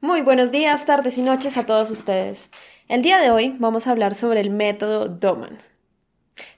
[0.00, 2.52] Muy buenos días, tardes y noches a todos ustedes.
[2.86, 5.58] El día de hoy vamos a hablar sobre el método Doman.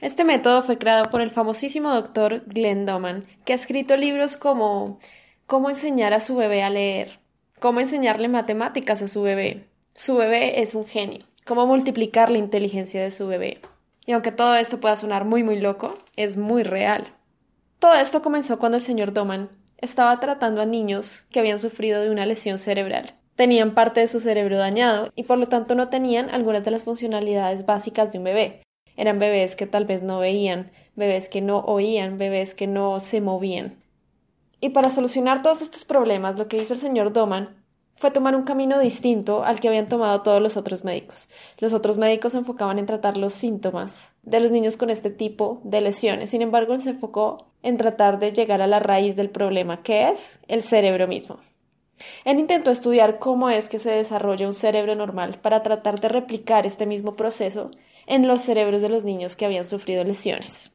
[0.03, 4.99] Este método fue creado por el famosísimo doctor Glenn Doman, que ha escrito libros como
[5.47, 7.19] Cómo enseñar a su bebé a leer,
[7.61, 9.65] Cómo enseñarle matemáticas a su bebé,
[9.95, 13.63] Su bebé es un genio, Cómo multiplicar la inteligencia de su bebé.
[14.05, 17.15] Y aunque todo esto pueda sonar muy muy loco, es muy real.
[17.79, 19.49] Todo esto comenzó cuando el señor Doman
[19.79, 24.21] estaba tratando a niños que habían sufrido de una lesión cerebral tenían parte de su
[24.21, 28.25] cerebro dañado y por lo tanto no tenían algunas de las funcionalidades básicas de un
[28.25, 28.61] bebé.
[28.99, 33.23] Eran bebés que tal vez no veían, bebés que no oían, bebés que no se
[33.23, 33.83] movían.
[34.61, 37.57] Y para solucionar todos estos problemas, lo que hizo el señor Doman
[37.97, 41.31] fue tomar un camino distinto al que habían tomado todos los otros médicos.
[41.57, 45.63] Los otros médicos se enfocaban en tratar los síntomas de los niños con este tipo
[45.65, 46.29] de lesiones.
[46.29, 50.11] Sin embargo, él se enfocó en tratar de llegar a la raíz del problema, que
[50.11, 51.39] es el cerebro mismo.
[52.25, 56.67] Él intentó estudiar cómo es que se desarrolla un cerebro normal para tratar de replicar
[56.67, 57.71] este mismo proceso
[58.07, 60.73] en los cerebros de los niños que habían sufrido lesiones.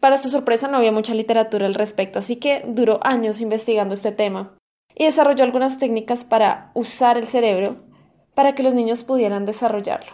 [0.00, 4.12] Para su sorpresa no había mucha literatura al respecto, así que duró años investigando este
[4.12, 4.56] tema
[4.94, 7.76] y desarrolló algunas técnicas para usar el cerebro
[8.34, 10.12] para que los niños pudieran desarrollarlo.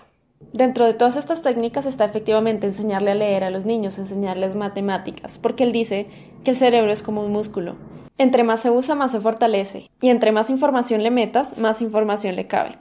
[0.53, 5.39] Dentro de todas estas técnicas está efectivamente enseñarle a leer a los niños, enseñarles matemáticas,
[5.39, 6.07] porque él dice
[6.45, 7.77] que el cerebro es como un músculo
[8.19, 12.37] entre más se usa, más se fortalece, y entre más información le metas, más información
[12.37, 12.79] le cabe.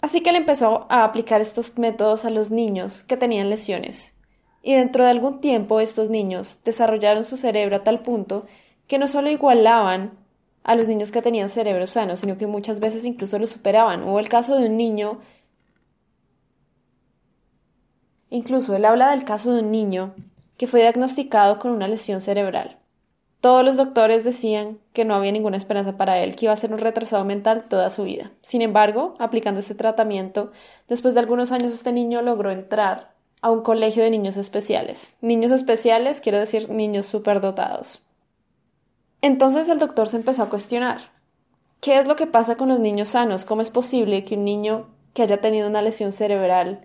[0.00, 4.14] Así que él empezó a aplicar estos métodos a los niños que tenían lesiones,
[4.62, 8.46] y dentro de algún tiempo estos niños desarrollaron su cerebro a tal punto
[8.86, 10.18] que no solo igualaban
[10.64, 14.02] a los niños que tenían cerebros sanos, sino que muchas veces incluso lo superaban.
[14.02, 15.20] Hubo el caso de un niño,
[18.28, 20.14] incluso él habla del caso de un niño
[20.58, 22.79] que fue diagnosticado con una lesión cerebral.
[23.40, 26.72] Todos los doctores decían que no había ninguna esperanza para él, que iba a ser
[26.72, 28.32] un retrasado mental toda su vida.
[28.42, 30.52] Sin embargo, aplicando este tratamiento,
[30.88, 35.16] después de algunos años este niño logró entrar a un colegio de niños especiales.
[35.22, 38.02] Niños especiales, quiero decir niños superdotados.
[39.22, 41.00] Entonces el doctor se empezó a cuestionar.
[41.80, 43.46] ¿Qué es lo que pasa con los niños sanos?
[43.46, 46.84] ¿Cómo es posible que un niño que haya tenido una lesión cerebral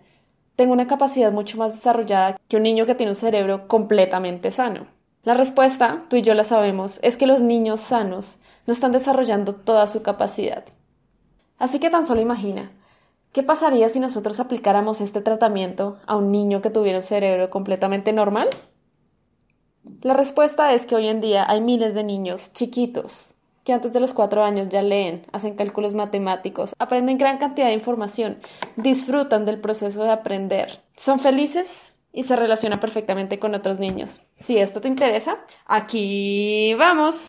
[0.56, 4.95] tenga una capacidad mucho más desarrollada que un niño que tiene un cerebro completamente sano?
[5.26, 8.38] La respuesta, tú y yo la sabemos, es que los niños sanos
[8.68, 10.66] no están desarrollando toda su capacidad.
[11.58, 12.72] Así que tan solo imagina,
[13.34, 18.14] ¿qué pasaría si nosotros aplicáramos este tratamiento a un niño que tuviera un cerebro completamente
[18.14, 18.50] normal?
[20.02, 23.32] La respuesta es que hoy en día hay miles de niños chiquitos
[23.64, 27.74] que antes de los cuatro años ya leen, hacen cálculos matemáticos, aprenden gran cantidad de
[27.74, 28.38] información,
[28.76, 34.22] disfrutan del proceso de aprender, son felices y se relaciona perfectamente con otros niños.
[34.40, 37.28] Si esto te interesa, aquí vamos.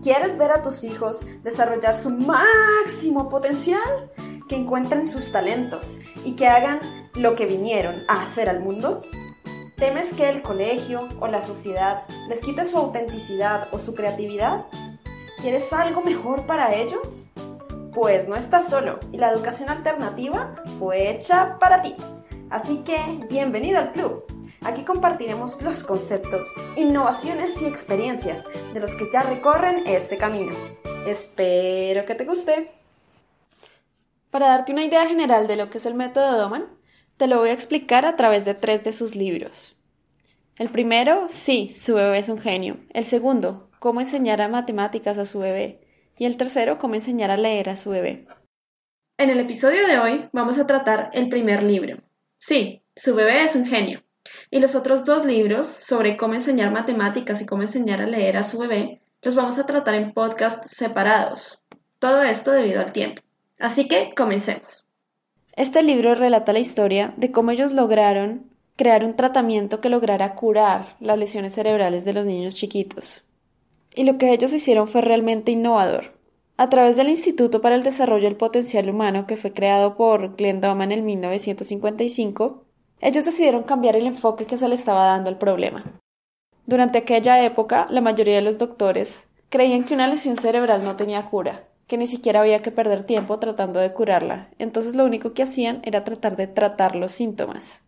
[0.00, 4.12] ¿Quieres ver a tus hijos desarrollar su máximo potencial?
[4.48, 6.78] Que encuentren sus talentos y que hagan
[7.14, 9.00] lo que vinieron a hacer al mundo?
[9.76, 14.66] ¿Temes que el colegio o la sociedad les quite su autenticidad o su creatividad?
[15.40, 17.30] ¿Quieres algo mejor para ellos?
[17.94, 21.94] Pues no estás solo y la educación alternativa fue hecha para ti.
[22.50, 22.98] Así que
[23.30, 24.24] bienvenido al club.
[24.62, 26.44] Aquí compartiremos los conceptos,
[26.76, 30.54] innovaciones y experiencias de los que ya recorren este camino.
[31.06, 32.72] Espero que te guste.
[34.32, 36.66] Para darte una idea general de lo que es el método Doman,
[37.16, 39.76] te lo voy a explicar a través de tres de sus libros.
[40.58, 42.78] El primero, sí, su bebé es un genio.
[42.90, 45.83] El segundo, cómo enseñar a matemáticas a su bebé
[46.18, 48.26] y el tercero, cómo enseñar a leer a su bebé.
[49.18, 51.98] En el episodio de hoy vamos a tratar el primer libro.
[52.38, 54.02] Sí, su bebé es un genio.
[54.50, 58.42] Y los otros dos libros sobre cómo enseñar matemáticas y cómo enseñar a leer a
[58.42, 61.62] su bebé los vamos a tratar en podcasts separados.
[61.98, 63.22] Todo esto debido al tiempo.
[63.58, 64.84] Así que comencemos.
[65.56, 70.96] Este libro relata la historia de cómo ellos lograron crear un tratamiento que lograra curar
[71.00, 73.24] las lesiones cerebrales de los niños chiquitos
[73.94, 76.14] y lo que ellos hicieron fue realmente innovador.
[76.56, 80.60] A través del Instituto para el Desarrollo del Potencial Humano, que fue creado por Glenn
[80.60, 82.64] Doman en 1955,
[83.00, 85.84] ellos decidieron cambiar el enfoque que se le estaba dando al problema.
[86.66, 91.28] Durante aquella época, la mayoría de los doctores creían que una lesión cerebral no tenía
[91.28, 95.42] cura, que ni siquiera había que perder tiempo tratando de curarla, entonces lo único que
[95.42, 97.82] hacían era tratar de tratar los síntomas.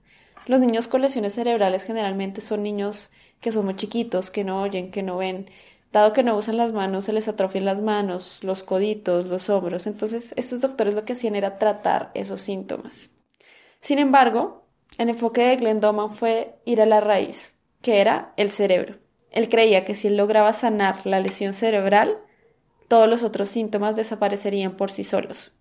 [0.47, 3.11] Los niños con lesiones cerebrales generalmente son niños
[3.41, 5.47] que son muy chiquitos, que no oyen, que no ven,
[5.93, 9.87] Dado que no usan las manos, se les atrofian las manos, los coditos, los hombros.
[9.87, 13.11] Entonces, estos doctores lo que hacían era tratar esos síntomas.
[13.81, 14.67] Sin embargo,
[14.99, 15.81] el enfoque de Glenn
[16.11, 18.97] fue ir a la raíz, que era el cerebro.
[19.31, 22.19] Él creía que si él lograba sanar la lesión cerebral,
[22.89, 25.53] todos los otros síntomas desaparecerían por sí solos.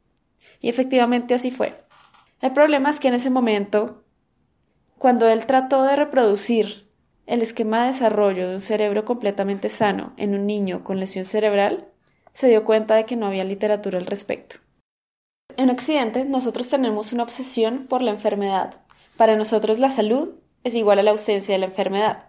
[0.62, 1.84] Y efectivamente así fue.
[2.42, 4.04] El problema es que en ese momento,
[4.98, 6.85] cuando él trató de reproducir
[7.28, 11.88] el esquema de desarrollo de un cerebro completamente sano en un niño con lesión cerebral,
[12.34, 14.58] se dio cuenta de que no había literatura al respecto.
[15.58, 18.82] En Occidente, nosotros tenemos una obsesión por la enfermedad.
[19.18, 22.28] Para nosotros la salud es igual a la ausencia de la enfermedad.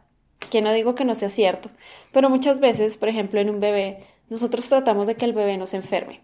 [0.50, 1.70] Que no digo que no sea cierto,
[2.12, 5.66] pero muchas veces, por ejemplo, en un bebé, nosotros tratamos de que el bebé no
[5.66, 6.20] se enferme.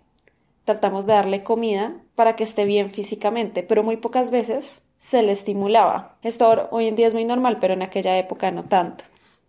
[0.65, 5.33] Tratamos de darle comida para que esté bien físicamente, pero muy pocas veces se le
[5.33, 6.17] estimulaba.
[6.23, 9.03] Esto hoy en día es muy normal, pero en aquella época no tanto.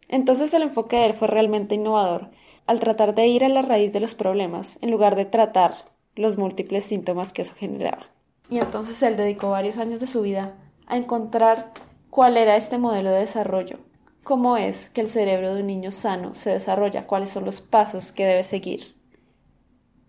[0.07, 2.31] Entonces el enfoque de él fue realmente innovador
[2.65, 5.75] al tratar de ir a la raíz de los problemas en lugar de tratar
[6.15, 8.07] los múltiples síntomas que eso generaba.
[8.49, 10.55] Y entonces él dedicó varios años de su vida
[10.87, 11.71] a encontrar
[12.09, 13.77] cuál era este modelo de desarrollo,
[14.23, 18.11] cómo es que el cerebro de un niño sano se desarrolla, cuáles son los pasos
[18.11, 18.95] que debe seguir.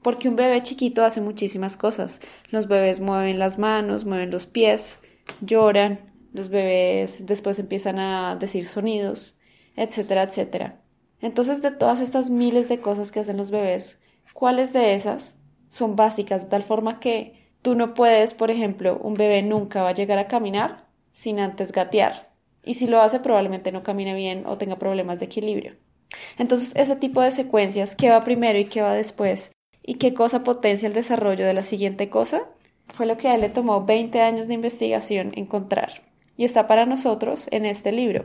[0.01, 2.21] Porque un bebé chiquito hace muchísimas cosas.
[2.49, 5.01] Los bebés mueven las manos, mueven los pies,
[5.41, 9.37] lloran, los bebés después empiezan a decir sonidos,
[9.77, 10.81] etcétera, etcétera.
[11.21, 14.01] Entonces, de todas estas miles de cosas que hacen los bebés,
[14.33, 15.39] ¿cuáles de esas
[15.69, 19.91] son básicas de tal forma que tú no puedes, por ejemplo, un bebé nunca va
[19.91, 22.31] a llegar a caminar sin antes gatear.
[22.63, 25.77] Y si lo hace probablemente no camine bien o tenga problemas de equilibrio.
[26.39, 30.45] Entonces, ese tipo de secuencias, qué va primero y qué va después, y qué cosa
[30.45, 32.49] potencia el desarrollo de la siguiente cosa,
[32.89, 36.03] fue lo que a él le tomó 20 años de investigación encontrar.
[36.37, 38.25] Y está para nosotros en este libro.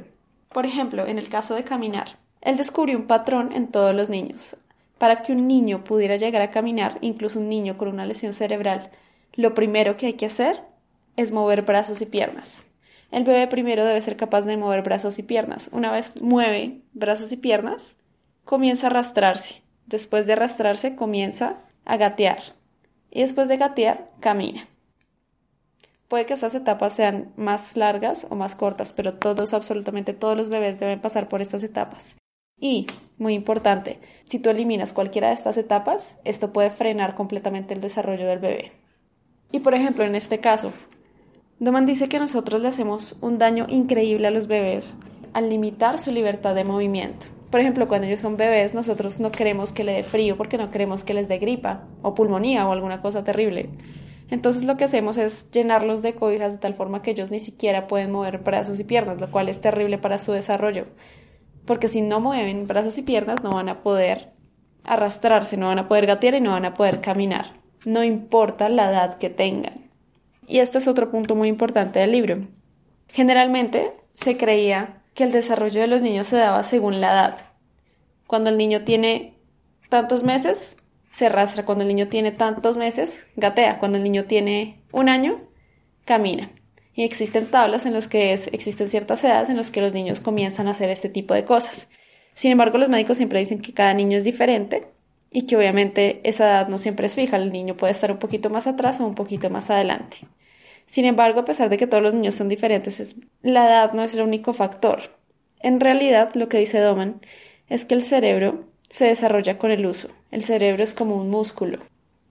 [0.50, 4.58] Por ejemplo, en el caso de caminar, él descubrió un patrón en todos los niños,
[4.98, 8.90] para que un niño pudiera llegar a caminar, incluso un niño con una lesión cerebral,
[9.34, 10.62] lo primero que hay que hacer
[11.16, 12.66] es mover brazos y piernas.
[13.12, 15.70] El bebé primero debe ser capaz de mover brazos y piernas.
[15.72, 17.96] Una vez mueve brazos y piernas,
[18.46, 19.62] comienza a arrastrarse.
[19.88, 22.40] Después de arrastrarse, comienza a gatear.
[23.12, 24.68] Y después de gatear, camina.
[26.08, 30.50] Puede que estas etapas sean más largas o más cortas, pero todos, absolutamente todos los
[30.50, 32.18] bebés deben pasar por estas etapas.
[32.60, 37.82] Y, muy importante, si tú eliminas cualquiera de estas etapas, esto puede frenar completamente el
[37.82, 38.72] desarrollo del bebé.
[39.52, 40.74] Y por ejemplo, en este caso,
[41.60, 44.98] Doman dice que nosotros le hacemos un daño increíble a los bebés
[45.34, 47.28] al limitar su libertad de movimiento.
[47.50, 50.70] Por ejemplo, cuando ellos son bebés, nosotros no queremos que le dé frío porque no
[50.70, 53.70] queremos que les dé gripa o pulmonía o alguna cosa terrible.
[54.30, 57.88] Entonces lo que hacemos es llenarlos de cobijas de tal forma que ellos ni siquiera
[57.88, 60.86] pueden mover brazos y piernas, lo cual es terrible para su desarrollo
[61.70, 64.32] porque si no mueven brazos y piernas no van a poder
[64.84, 67.54] arrastrarse, no van a poder gatear y no van a poder caminar,
[67.86, 69.92] no importa la edad que tengan.
[70.48, 72.48] Y este es otro punto muy importante del libro.
[73.08, 77.38] Generalmente se creía que el desarrollo de los niños se daba según la edad.
[78.26, 79.38] Cuando el niño tiene
[79.90, 80.78] tantos meses,
[81.12, 81.66] se arrastra.
[81.66, 83.80] Cuando el niño tiene tantos meses, gatea.
[83.80, 85.42] Cuando el niño tiene un año,
[86.06, 86.52] camina
[86.94, 90.70] y existen tablas en las que existen ciertas edades en las que los niños comienzan
[90.70, 91.90] a hacer este tipo de cosas.
[92.34, 94.88] Sin embargo, los médicos siempre dicen que cada niño es diferente
[95.32, 98.50] y que obviamente esa edad no siempre es fija, el niño puede estar un poquito
[98.50, 100.20] más atrás o un poquito más adelante.
[100.90, 104.16] Sin embargo, a pesar de que todos los niños son diferentes, la edad no es
[104.16, 105.16] el único factor.
[105.60, 107.22] En realidad, lo que dice Doman
[107.70, 110.10] es que el cerebro se desarrolla con el uso.
[110.32, 111.78] El cerebro es como un músculo.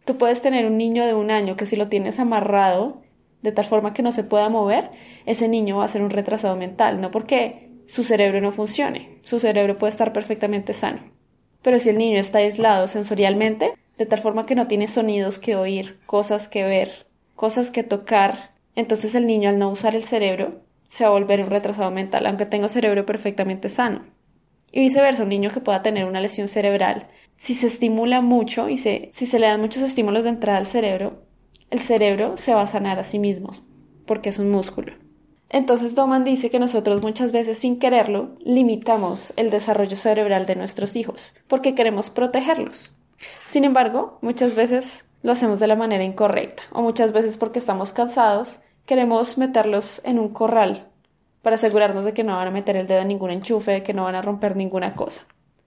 [0.04, 3.00] Tú puedes tener un niño de un año que si lo tienes amarrado
[3.42, 4.90] de tal forma que no se pueda mover,
[5.24, 9.38] ese niño va a ser un retrasado mental, no porque su cerebro no funcione, su
[9.38, 11.02] cerebro puede estar perfectamente sano.
[11.62, 15.54] Pero si el niño está aislado sensorialmente, de tal forma que no tiene sonidos que
[15.54, 17.06] oír, cosas que ver,
[17.38, 21.40] cosas que tocar, entonces el niño al no usar el cerebro se va a volver
[21.40, 24.02] un retrasado mental, aunque tenga cerebro perfectamente sano.
[24.70, 27.08] Y viceversa, un niño que pueda tener una lesión cerebral,
[27.38, 30.66] si se estimula mucho y se, si se le dan muchos estímulos de entrada al
[30.66, 31.24] cerebro,
[31.70, 33.50] el cerebro se va a sanar a sí mismo,
[34.06, 34.92] porque es un músculo.
[35.48, 40.94] Entonces Doman dice que nosotros muchas veces sin quererlo limitamos el desarrollo cerebral de nuestros
[40.94, 42.92] hijos, porque queremos protegerlos.
[43.44, 47.92] Sin embargo, muchas veces lo hacemos de la manera incorrecta, o muchas veces porque estamos
[47.92, 50.88] cansados, queremos meterlos en un corral
[51.42, 54.04] para asegurarnos de que no van a meter el dedo en ningún enchufe, que no
[54.04, 55.26] van a romper ninguna cosa.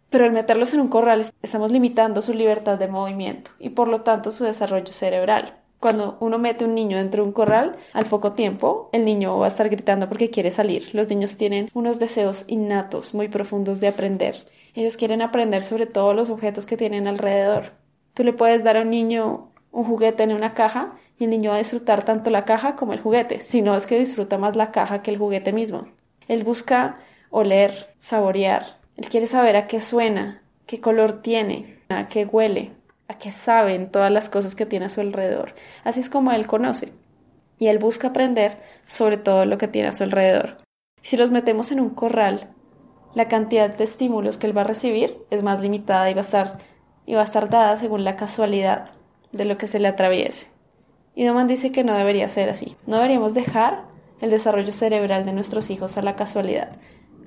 [0.10, 4.02] Pero al meterlos en un corral estamos limitando su libertad de movimiento y por lo
[4.02, 5.54] tanto su desarrollo cerebral.
[5.80, 9.46] Cuando uno mete un niño dentro de un corral, al poco tiempo el niño va
[9.46, 10.90] a estar gritando porque quiere salir.
[10.94, 14.48] Los niños tienen unos deseos innatos muy profundos de aprender.
[14.74, 17.74] Ellos quieren aprender sobre todos los objetos que tienen alrededor.
[18.16, 21.52] Tú le puedes dar a un niño un juguete en una caja y el niño
[21.52, 24.56] va a disfrutar tanto la caja como el juguete, si no es que disfruta más
[24.56, 25.88] la caja que el juguete mismo.
[26.28, 26.98] Él busca
[27.30, 32.72] oler, saborear, Él quiere saber a qué suena, qué color tiene, a qué huele,
[33.08, 35.54] a qué saben todas las cosas que tiene a su alrededor.
[35.84, 36.92] Así es como él conoce.
[37.58, 40.58] Y él busca aprender sobre todo lo que tiene a su alrededor.
[41.02, 42.50] Si los metemos en un corral,
[43.14, 46.22] la cantidad de estímulos que él va a recibir es más limitada y va a
[46.22, 46.58] estar,
[47.06, 48.92] y va a estar dada según la casualidad
[49.32, 50.50] de lo que se le atraviese.
[51.16, 52.76] Y Doman dice que no debería ser así.
[52.88, 53.86] No deberíamos dejar
[54.22, 56.78] el desarrollo cerebral de nuestros hijos a la casualidad.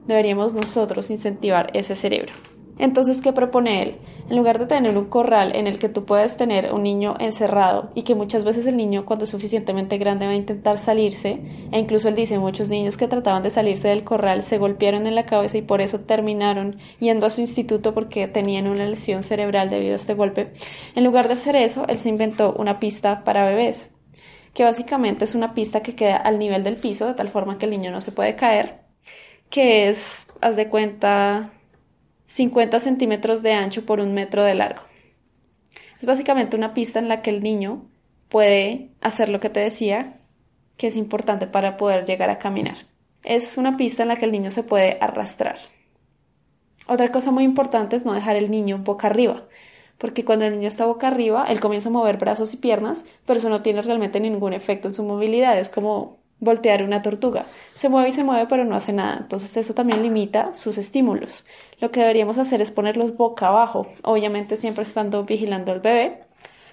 [0.07, 2.35] Deberíamos nosotros incentivar ese cerebro.
[2.79, 3.97] Entonces, ¿qué propone él?
[4.29, 7.91] En lugar de tener un corral en el que tú puedes tener un niño encerrado
[7.95, 11.41] y que muchas veces el niño cuando es suficientemente grande va a intentar salirse,
[11.71, 15.15] e incluso él dice muchos niños que trataban de salirse del corral se golpearon en
[15.15, 19.71] la cabeza y por eso terminaron yendo a su instituto porque tenían una lesión cerebral
[19.71, 20.53] debido a este golpe.
[20.95, 23.93] En lugar de hacer eso, él se inventó una pista para bebés,
[24.55, 27.67] que básicamente es una pista que queda al nivel del piso de tal forma que
[27.67, 28.81] el niño no se puede caer,
[29.51, 31.53] que es, haz de cuenta,
[32.27, 34.83] 50 centímetros de ancho por un metro de largo.
[35.99, 37.87] Es básicamente una pista en la que el niño
[38.29, 40.21] puede hacer lo que te decía,
[40.77, 42.77] que es importante para poder llegar a caminar.
[43.23, 45.57] Es una pista en la que el niño se puede arrastrar.
[46.87, 49.45] Otra cosa muy importante es no dejar el niño boca arriba,
[49.97, 53.39] porque cuando el niño está boca arriba, él comienza a mover brazos y piernas, pero
[53.39, 57.45] eso no tiene realmente ningún efecto en su movilidad, es como voltear una tortuga.
[57.75, 59.19] Se mueve y se mueve, pero no hace nada.
[59.21, 61.45] Entonces eso también limita sus estímulos.
[61.81, 66.21] Lo que deberíamos hacer es ponerlos boca abajo, obviamente siempre estando vigilando al bebé,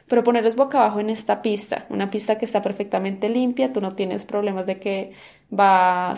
[0.08, 3.92] pero ponerlos boca abajo en esta pista, una pista que está perfectamente limpia, tú no
[3.92, 5.14] tienes problemas de que
[5.58, 6.14] va,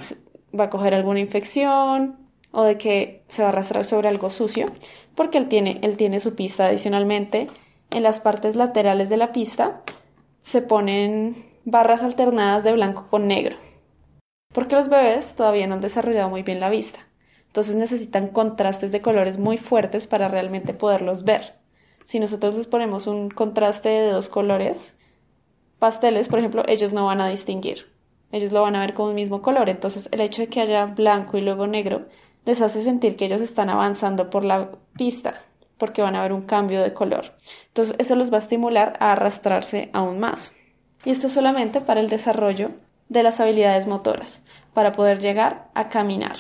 [0.59, 2.17] va a coger alguna infección
[2.51, 4.65] o de que se va a arrastrar sobre algo sucio,
[5.15, 7.47] porque él tiene, él tiene su pista adicionalmente.
[7.91, 9.83] En las partes laterales de la pista
[10.41, 13.55] se ponen barras alternadas de blanco con negro,
[14.53, 16.99] porque los bebés todavía no han desarrollado muy bien la vista,
[17.47, 21.55] entonces necesitan contrastes de colores muy fuertes para realmente poderlos ver.
[22.03, 24.97] Si nosotros les ponemos un contraste de dos colores
[25.79, 27.93] pasteles, por ejemplo, ellos no van a distinguir,
[28.31, 30.85] ellos lo van a ver como un mismo color, entonces el hecho de que haya
[30.85, 32.07] blanco y luego negro
[32.45, 35.45] les hace sentir que ellos están avanzando por la pista,
[35.77, 37.37] porque van a ver un cambio de color.
[37.67, 40.53] Entonces eso los va a estimular a arrastrarse aún más
[41.05, 42.71] y esto solamente para el desarrollo
[43.09, 44.41] de las habilidades motoras,
[44.73, 46.37] para poder llegar a caminar.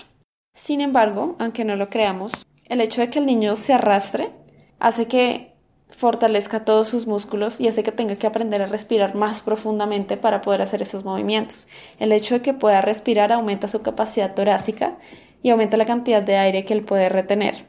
[0.55, 4.31] Sin embargo, aunque no lo creamos, el hecho de que el niño se arrastre
[4.79, 5.53] hace que
[5.89, 10.41] fortalezca todos sus músculos y hace que tenga que aprender a respirar más profundamente para
[10.41, 11.67] poder hacer esos movimientos.
[11.99, 14.97] El hecho de que pueda respirar aumenta su capacidad torácica
[15.43, 17.65] y aumenta la cantidad de aire que él puede retener.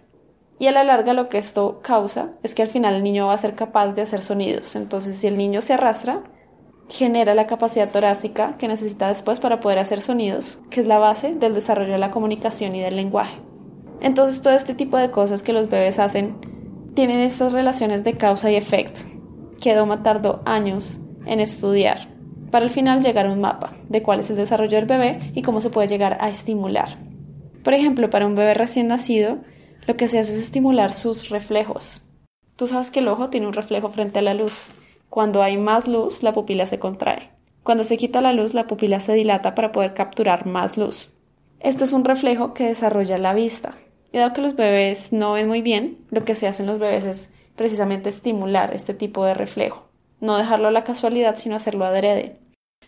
[0.58, 3.34] Y a la larga lo que esto causa es que al final el niño va
[3.34, 4.76] a ser capaz de hacer sonidos.
[4.76, 6.22] Entonces, si el niño se arrastra,
[6.88, 11.34] genera la capacidad torácica que necesita después para poder hacer sonidos, que es la base
[11.34, 13.38] del desarrollo de la comunicación y del lenguaje.
[14.00, 16.36] Entonces todo este tipo de cosas que los bebés hacen
[16.94, 19.00] tienen estas relaciones de causa y efecto,
[19.60, 22.08] que Doma tardó años en estudiar,
[22.50, 25.42] para al final llegar a un mapa de cuál es el desarrollo del bebé y
[25.42, 26.98] cómo se puede llegar a estimular.
[27.64, 29.38] Por ejemplo, para un bebé recién nacido,
[29.86, 32.02] lo que se hace es estimular sus reflejos.
[32.56, 34.70] Tú sabes que el ojo tiene un reflejo frente a la luz
[35.14, 37.30] cuando hay más luz, la pupila se contrae.
[37.62, 41.08] Cuando se quita la luz, la pupila se dilata para poder capturar más luz.
[41.60, 43.76] Esto es un reflejo que desarrolla la vista.
[44.10, 46.80] Y dado que los bebés no ven muy bien, lo que se hace en los
[46.80, 49.84] bebés es precisamente estimular este tipo de reflejo.
[50.18, 52.40] No dejarlo a la casualidad, sino hacerlo adrede.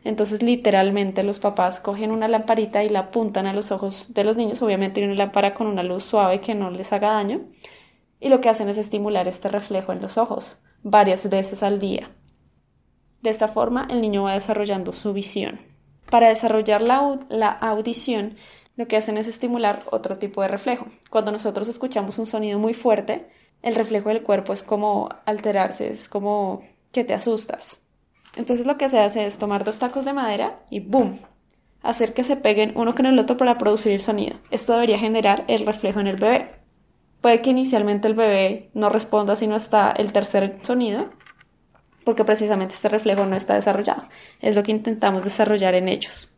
[0.03, 4.37] Entonces, literalmente, los papás cogen una lamparita y la apuntan a los ojos de los
[4.37, 7.43] niños, obviamente una lámpara con una luz suave que no les haga daño,
[8.21, 12.11] y lo que hacen es estimular este reflejo en los ojos varias veces al día.
[13.23, 15.61] De esta forma, el niño va desarrollando su visión.
[16.11, 18.37] Para desarrollar la, audición,
[18.77, 20.87] lo que hacen es estimular otro tipo de reflejo.
[21.11, 23.29] Cuando nosotros escuchamos un sonido muy fuerte,
[23.63, 27.81] el reflejo del cuerpo es como alterarse, es como que te asustas.
[28.37, 31.19] Entonces lo que se hace es tomar dos tacos de madera y ¡boom!
[31.83, 34.37] hacer que se peguen uno con el otro para producir el sonido.
[34.51, 36.51] Esto debería generar el reflejo en el bebé.
[37.27, 41.11] Puede que inicialmente el bebé no responda si no está el tercer sonido,
[42.05, 44.05] porque precisamente este reflejo no está desarrollado.
[44.41, 46.31] Es lo que intentamos desarrollar en ellos.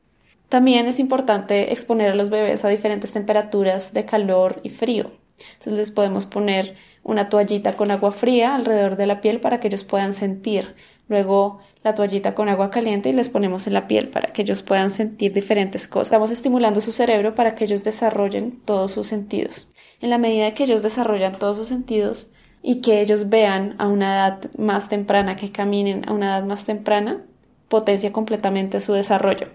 [0.49, 5.11] También es importante exponer a los bebés a diferentes temperaturas de calor y frío.
[5.59, 9.69] Entonces les podemos poner una toallita con agua fría alrededor de la piel para que
[9.69, 10.75] ellos puedan sentir.
[11.07, 14.63] Luego la toallita con agua caliente y les ponemos en la piel para que ellos
[14.63, 16.07] puedan sentir diferentes cosas.
[16.07, 19.69] Estamos estimulando su cerebro para que ellos desarrollen todos sus sentidos.
[20.01, 22.31] En la medida que ellos desarrollan todos sus sentidos,
[22.63, 26.65] y que ellos vean a una edad más temprana, que caminen a una edad más
[26.65, 27.23] temprana,
[27.69, 29.49] potencia completamente su desarrollo.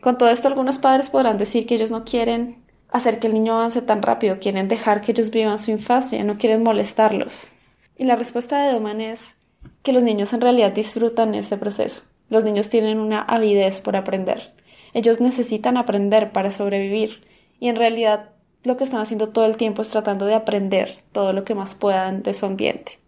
[0.00, 3.54] Con todo esto, algunos padres podrán decir que ellos no quieren hacer que el niño
[3.54, 7.48] avance tan rápido, quieren dejar que ellos vivan su infancia, no quieren molestarlos.
[7.96, 9.36] Y la respuesta de Doman es
[9.82, 12.02] que los niños en realidad disfrutan este proceso.
[12.28, 14.52] Los niños tienen una avidez por aprender.
[14.92, 17.24] Ellos necesitan aprender para sobrevivir
[17.58, 18.30] y en realidad
[18.64, 21.74] lo que están haciendo todo el tiempo es tratando de aprender todo lo que más
[21.74, 22.98] puedan de su ambiente.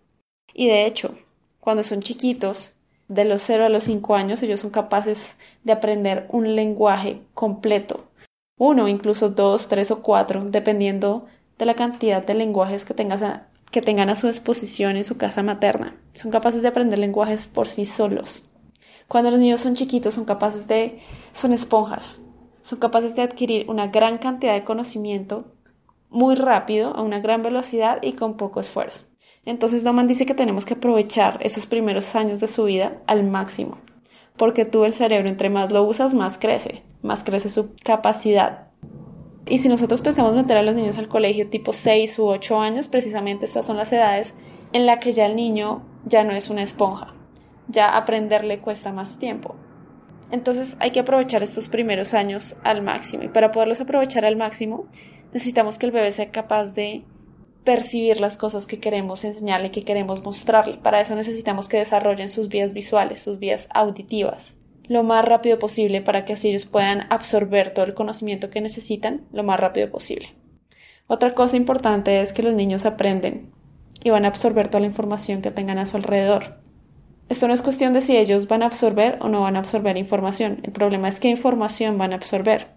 [0.55, 1.17] Y de hecho,
[1.61, 2.77] cuando son chiquitos,
[3.09, 8.07] de los 0 a los 5 años, ellos son capaces de aprender un lenguaje completo.
[8.59, 11.27] Uno, incluso dos, tres o cuatro, dependiendo
[11.59, 12.95] de la cantidad de lenguajes que,
[13.71, 15.97] que tengan a su disposición en su casa materna.
[16.15, 18.49] Son capaces de aprender lenguajes por sí solos.
[19.09, 20.99] Cuando los niños son chiquitos, son capaces de.
[21.33, 22.23] son esponjas.
[22.67, 25.45] Son capaces de adquirir una gran cantidad de conocimiento
[26.11, 29.05] muy rápido, a una gran velocidad y con poco esfuerzo.
[29.45, 33.79] Entonces Doman dice que tenemos que aprovechar esos primeros años de su vida al máximo,
[34.37, 38.67] porque tú el cerebro entre más lo usas, más crece, más crece su capacidad.
[39.47, 42.89] Y si nosotros pensamos meter a los niños al colegio tipo 6 u 8 años,
[42.89, 44.35] precisamente estas son las edades
[44.73, 47.15] en las que ya el niño ya no es una esponja,
[47.69, 49.55] ya aprenderle cuesta más tiempo.
[50.30, 54.87] Entonces hay que aprovechar estos primeros años al máximo y para poderlos aprovechar al máximo
[55.33, 57.04] necesitamos que el bebé sea capaz de
[57.64, 60.78] percibir las cosas que queremos enseñarle, que queremos mostrarle.
[60.78, 66.00] Para eso necesitamos que desarrollen sus vías visuales, sus vías auditivas, lo más rápido posible
[66.00, 70.28] para que así ellos puedan absorber todo el conocimiento que necesitan lo más rápido posible.
[71.09, 73.52] Otra cosa importante es que los niños aprenden
[74.02, 76.66] y van a absorber toda la información que tengan a su alrededor.
[77.28, 79.97] Esto no es cuestión de si ellos van a absorber o no van a absorber
[79.97, 80.61] información.
[80.62, 82.68] El problema es qué información van a absorber.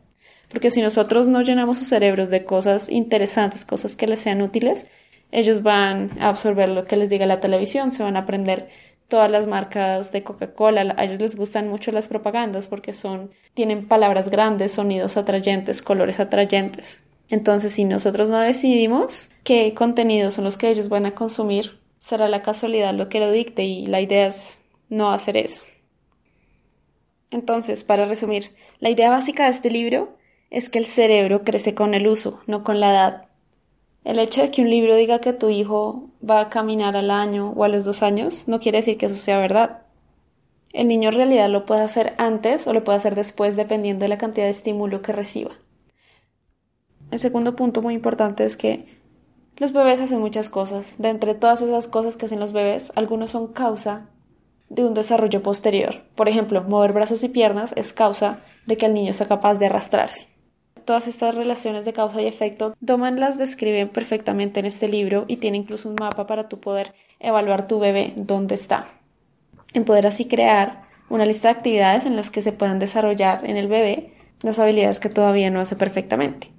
[0.50, 4.88] Porque si nosotros no llenamos sus cerebros de cosas interesantes, cosas que les sean útiles,
[5.32, 8.70] ellos van a absorber lo que les diga la televisión, se van a aprender
[9.08, 13.88] todas las marcas de Coca-Cola, a ellos les gustan mucho las propagandas porque son tienen
[13.88, 17.04] palabras grandes, sonidos atrayentes, colores atrayentes.
[17.30, 22.28] Entonces, si nosotros no decidimos qué contenidos son los que ellos van a consumir, será
[22.28, 24.60] la casualidad lo que lo dicte y la idea es
[24.90, 25.62] no hacer eso.
[27.32, 30.18] Entonces, para resumir, la idea básica de este libro
[30.50, 33.26] es que el cerebro crece con el uso, no con la edad.
[34.04, 37.54] El hecho de que un libro diga que tu hijo va a caminar al año
[37.56, 39.84] o a los dos años no quiere decir que eso sea verdad.
[40.74, 44.10] El niño en realidad lo puede hacer antes o lo puede hacer después dependiendo de
[44.10, 45.52] la cantidad de estímulo que reciba.
[47.12, 48.99] El segundo punto muy importante es que
[49.60, 50.96] los bebés hacen muchas cosas.
[50.98, 54.10] De entre todas esas cosas que hacen los bebés, algunos son causa
[54.70, 56.04] de un desarrollo posterior.
[56.16, 59.68] Por ejemplo, mover brazos y piernas es causa de que el niño sea capaz de
[59.68, 60.30] arrastrarse
[60.90, 65.38] todas estas relaciones de causa y efecto, Doman las describe perfectamente en este libro y
[65.38, 68.88] tiene incluso un mapa para tu poder evaluar tu bebé dónde está.
[69.76, 73.56] En poder así crear una lista de actividades en las que se puedan desarrollar en
[73.56, 76.52] el bebé las habilidades que todavía no hace perfectamente.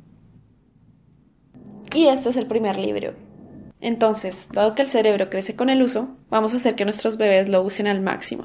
[1.95, 3.15] Y este es el primer libro.
[3.81, 7.49] Entonces, dado que el cerebro crece con el uso, vamos a hacer que nuestros bebés
[7.49, 8.45] lo usen al máximo.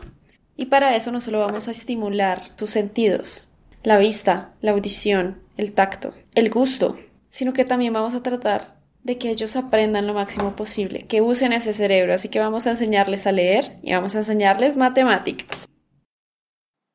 [0.55, 3.49] Y para eso no solo vamos a estimular sus sentidos,
[3.83, 6.97] la vista, la audición, el tacto, el gusto,
[7.29, 11.53] sino que también vamos a tratar de que ellos aprendan lo máximo posible, que usen
[11.53, 15.67] ese cerebro, así que vamos a enseñarles a leer y vamos a enseñarles matemáticas.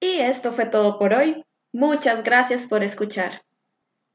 [0.00, 1.44] Y esto fue todo por hoy.
[1.72, 3.42] Muchas gracias por escuchar.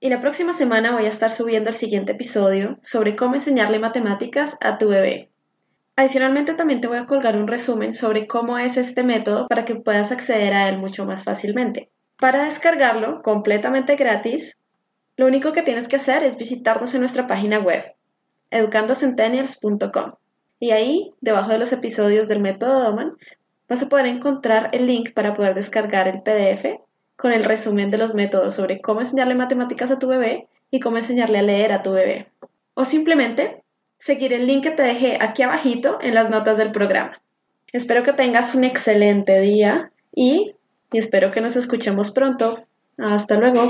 [0.05, 4.55] Y la próxima semana voy a estar subiendo el siguiente episodio sobre cómo enseñarle matemáticas
[4.61, 5.31] a tu bebé.
[5.95, 9.73] Adicionalmente también te voy a colgar un resumen sobre cómo es este método para que
[9.73, 11.89] puedas acceder a él mucho más fácilmente.
[12.19, 14.59] Para descargarlo completamente gratis,
[15.17, 17.95] lo único que tienes que hacer es visitarnos en nuestra página web,
[18.51, 20.11] educandocentennials.com.
[20.59, 23.13] Y ahí, debajo de los episodios del método Doman,
[23.67, 26.84] vas a poder encontrar el link para poder descargar el PDF
[27.15, 30.97] con el resumen de los métodos sobre cómo enseñarle matemáticas a tu bebé y cómo
[30.97, 32.27] enseñarle a leer a tu bebé.
[32.73, 33.63] O simplemente
[33.97, 37.21] seguir el link que te dejé aquí abajito en las notas del programa.
[37.71, 40.55] Espero que tengas un excelente día y
[40.95, 42.65] y espero que nos escuchemos pronto.
[42.97, 43.67] Hasta luego.